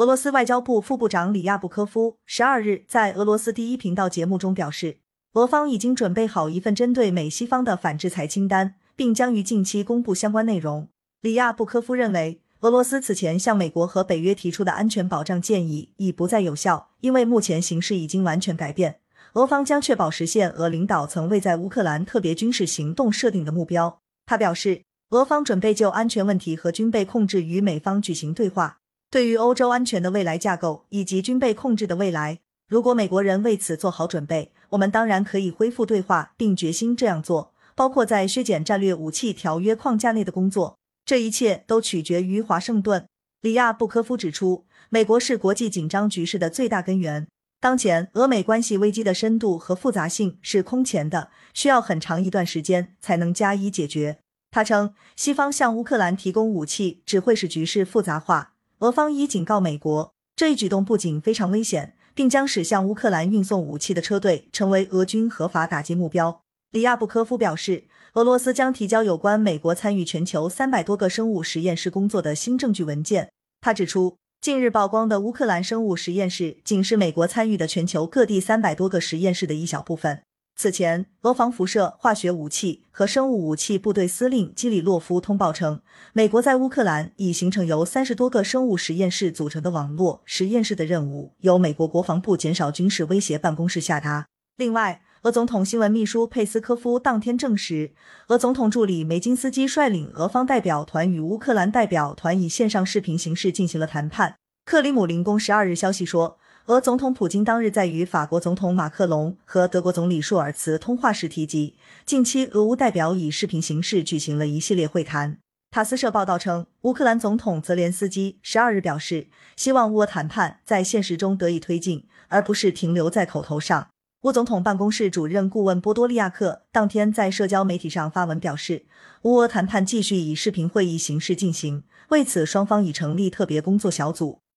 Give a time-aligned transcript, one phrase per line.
[0.00, 4.96] 俄罗斯外交部副部长里亚布科夫十二日在俄罗斯第一频道节目中表示，
[5.34, 10.88] 俄方已经准备好一份针对美西方的反制裁清单，并将于近期公布相关内容。
[11.20, 19.00] 里亚布科夫认为，俄罗斯此前向美国和北约提出的安全保障建议已不再有效，因为目前形势已经完全改变。
[19.34, 24.00] 俄方将确保实现俄领导层为在乌克兰特别军事行动设定的目标。
[24.24, 24.80] 他表示，
[25.10, 28.78] 俄方准备就安全问题和军备控制与美方举行对话。
[29.10, 40.78] 对于欧洲安全的未来架构以及军备控制的未来，如果美国人为此做好准备，我们当然可以恢复对话，并决心这样做，包括在削减战略武器条约框架内的工作。
[41.04, 43.04] 这一切都取决于华盛顿。
[43.40, 47.26] 里亚布科夫指出，美国是国际紧张局势的最大根源。
[47.58, 54.18] 当前俄美关系危机的深度和复杂性是空前的，需要很长一段时间才能加以解决。
[54.52, 58.52] 他称，西方向乌克兰提供武器只会使局势复杂化。
[58.80, 66.40] 俄方已警告美国，这一举动不仅非常危险，并将使向乌克兰运送武器的车队成为俄军合法打击目标。
[66.70, 73.30] 里亚布科夫表示，俄罗斯将提交有关美国参与全球三百多个生物实验室工作的新证据文件。
[73.60, 80.22] 他指出，近日曝光的乌克兰生物实验室仅是美国参与的全球各地三百多个实验室的一小部分。
[80.60, 85.80] 此前，俄防辐射、化学武器和生物武器部队司令基里洛夫通报称，
[86.12, 94.26] 美国在乌克兰已形成由三十多个生物实验室组成的网络实验室的任务，由美国国防部减少军事威胁办公室下达。
[94.58, 97.94] 另外，俄总统新闻秘书佩斯科夫当天证实，
[98.28, 104.39] 俄总统助理梅金斯基率领俄方代表团与乌克兰代表团以线上视频形式进行了谈判。
[104.70, 106.38] 克里姆林宫十二日消息说。
[106.66, 111.74] 俄总统普京当日在与法国总统马克龙和德国总理舒尔茨通话时提及，
[112.06, 115.38] 近期俄乌代表以视频形式举行了一系列会谈。
[115.72, 123.88] 塔斯社报道称，乌克兰总统泽连斯基十二日表示，希望乌俄谈判在现实中得以推进，而不是停留在口头上。
[124.22, 128.84] 乌总统办公室主任顾问波多利亚克当天在社交媒体上发文表示，
[129.22, 134.42] 乌俄谈判继续以视频会议形式进行，为此双方已成立特别工作小组。